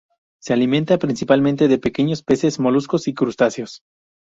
Se 0.41 0.53
alimenta 0.53 0.97
principalmente 0.97 1.67
de 1.67 1.77
pequeños 1.77 2.23
peces, 2.23 2.59
moluscos 2.59 3.07
y 3.07 3.13
crustáceos. 3.13 3.83